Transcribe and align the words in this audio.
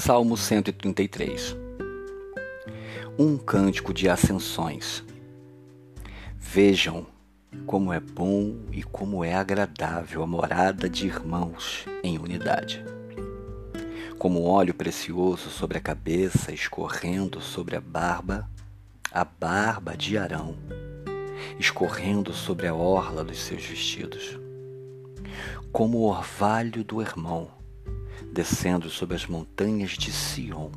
Salmo 0.00 0.36
133 0.36 1.56
Um 3.18 3.36
cântico 3.36 3.92
de 3.92 4.08
ascensões. 4.08 5.04
Vejam 6.38 7.04
como 7.66 7.92
é 7.92 7.98
bom 7.98 8.60
e 8.70 8.84
como 8.84 9.24
é 9.24 9.34
agradável 9.34 10.22
a 10.22 10.26
morada 10.26 10.88
de 10.88 11.08
irmãos 11.08 11.84
em 12.04 12.16
unidade. 12.16 12.84
Como 14.16 14.44
óleo 14.44 14.72
precioso 14.72 15.50
sobre 15.50 15.78
a 15.78 15.80
cabeça, 15.80 16.52
escorrendo 16.52 17.40
sobre 17.40 17.74
a 17.74 17.80
barba, 17.80 18.48
a 19.10 19.24
barba 19.24 19.96
de 19.96 20.16
Arão, 20.16 20.56
escorrendo 21.58 22.32
sobre 22.32 22.68
a 22.68 22.74
orla 22.74 23.24
dos 23.24 23.40
seus 23.40 23.64
vestidos. 23.64 24.38
Como 25.72 25.98
o 25.98 26.08
orvalho 26.08 26.84
do 26.84 27.02
irmão, 27.02 27.58
descendo 28.38 28.88
sobre 28.88 29.16
as 29.16 29.26
montanhas 29.26 29.98
de 29.98 30.12
Sião. 30.12 30.70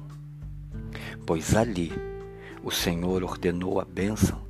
Pois 1.28 1.56
ali 1.56 1.92
o 2.64 2.72
Senhor 2.72 3.24
ordenou 3.24 3.80
a 3.80 3.86
bênção, 3.86 4.42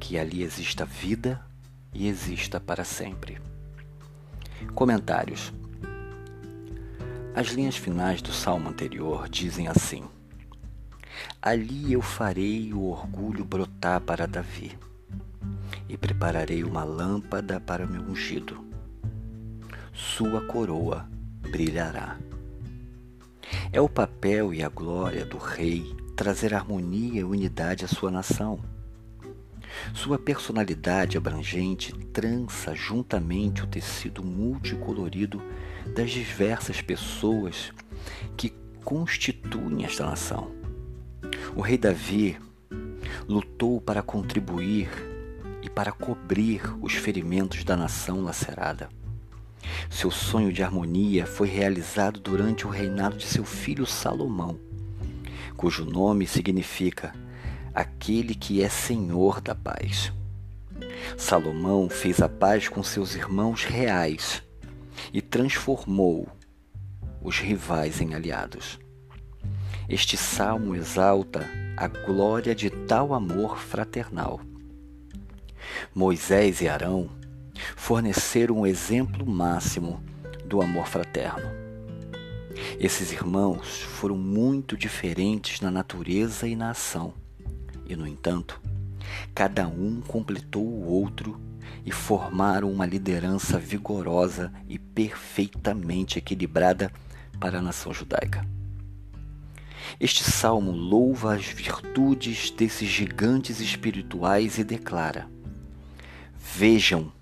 que 0.00 0.16
ali 0.16 0.42
exista 0.42 0.86
vida 0.86 1.44
e 1.92 2.08
exista 2.08 2.58
para 2.58 2.82
sempre. 2.82 3.38
Comentários. 4.74 5.52
As 7.34 7.48
linhas 7.48 7.76
finais 7.76 8.22
do 8.22 8.32
salmo 8.32 8.70
anterior 8.70 9.28
dizem 9.28 9.68
assim: 9.68 10.04
Ali 11.42 11.92
eu 11.92 12.00
farei 12.00 12.72
o 12.72 12.84
orgulho 12.84 13.44
brotar 13.44 14.00
para 14.00 14.26
Davi, 14.26 14.78
e 15.90 15.98
prepararei 15.98 16.64
uma 16.64 16.84
lâmpada 16.84 17.60
para 17.60 17.84
o 17.84 17.88
meu 17.88 18.00
ungido. 18.00 18.64
Sua 19.92 20.40
coroa 20.46 21.11
brilhará. 21.52 22.18
É 23.70 23.78
o 23.78 23.88
papel 23.88 24.54
e 24.54 24.62
a 24.62 24.70
glória 24.70 25.26
do 25.26 25.36
rei 25.36 25.94
trazer 26.16 26.54
harmonia 26.54 27.20
e 27.20 27.24
unidade 27.24 27.84
à 27.84 27.88
sua 27.88 28.10
nação. 28.10 28.58
Sua 29.92 30.18
personalidade 30.18 31.18
abrangente 31.18 31.92
trança 32.06 32.74
juntamente 32.74 33.62
o 33.62 33.66
tecido 33.66 34.24
multicolorido 34.24 35.42
das 35.94 36.10
diversas 36.10 36.80
pessoas 36.80 37.70
que 38.34 38.50
constituem 38.82 39.84
esta 39.84 40.06
nação. 40.06 40.50
O 41.54 41.60
rei 41.60 41.76
Davi 41.76 42.38
lutou 43.28 43.78
para 43.78 44.02
contribuir 44.02 44.88
e 45.62 45.68
para 45.68 45.92
cobrir 45.92 46.62
os 46.80 46.94
ferimentos 46.94 47.62
da 47.62 47.76
nação 47.76 48.22
lacerada. 48.22 48.88
Seu 49.90 50.10
sonho 50.10 50.52
de 50.52 50.62
harmonia 50.62 51.26
foi 51.26 51.48
realizado 51.48 52.20
durante 52.20 52.66
o 52.66 52.70
reinado 52.70 53.16
de 53.16 53.26
seu 53.26 53.44
filho 53.44 53.86
Salomão, 53.86 54.58
cujo 55.56 55.84
nome 55.84 56.26
significa 56.26 57.14
aquele 57.74 58.34
que 58.34 58.62
é 58.62 58.68
Senhor 58.68 59.40
da 59.40 59.54
paz. 59.54 60.12
Salomão 61.16 61.88
fez 61.88 62.20
a 62.20 62.28
paz 62.28 62.68
com 62.68 62.82
seus 62.82 63.14
irmãos 63.14 63.64
reais 63.64 64.42
e 65.12 65.20
transformou 65.20 66.28
os 67.22 67.38
rivais 67.38 68.00
em 68.00 68.14
aliados. 68.14 68.78
Este 69.88 70.16
salmo 70.16 70.74
exalta 70.74 71.48
a 71.76 71.86
glória 71.86 72.54
de 72.54 72.70
tal 72.70 73.14
amor 73.14 73.58
fraternal. 73.58 74.40
Moisés 75.94 76.60
e 76.60 76.68
Arão 76.68 77.10
forneceram 77.76 78.60
um 78.60 78.66
exemplo 78.66 79.26
máximo 79.26 80.02
do 80.44 80.60
amor 80.62 80.86
fraterno. 80.86 81.50
Esses 82.78 83.12
irmãos 83.12 83.80
foram 83.80 84.16
muito 84.16 84.76
diferentes 84.76 85.60
na 85.60 85.70
natureza 85.70 86.46
e 86.46 86.54
na 86.54 86.70
ação, 86.70 87.14
e, 87.86 87.96
no 87.96 88.06
entanto, 88.06 88.60
cada 89.34 89.66
um 89.66 90.00
completou 90.00 90.64
o 90.64 90.86
outro 90.86 91.40
e 91.84 91.90
formaram 91.90 92.70
uma 92.70 92.86
liderança 92.86 93.58
vigorosa 93.58 94.52
e 94.68 94.78
perfeitamente 94.78 96.18
equilibrada 96.18 96.92
para 97.40 97.58
a 97.58 97.62
nação 97.62 97.92
judaica. 97.92 98.46
Este 99.98 100.24
salmo 100.24 100.70
louva 100.70 101.34
as 101.34 101.46
virtudes 101.46 102.50
desses 102.50 102.88
gigantes 102.88 103.60
espirituais 103.60 104.58
e 104.58 104.64
declara: 104.64 105.28
Vejam 106.56 107.12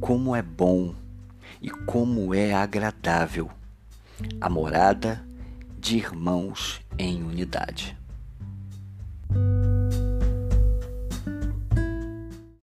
como 0.00 0.34
é 0.34 0.42
bom 0.42 0.94
e 1.60 1.70
como 1.70 2.34
é 2.34 2.52
agradável 2.54 3.50
a 4.40 4.48
morada 4.48 5.24
de 5.78 5.96
irmãos 5.96 6.80
em 6.98 7.22
unidade. 7.22 7.99